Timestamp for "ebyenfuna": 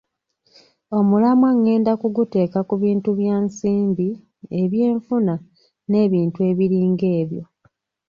4.61-5.33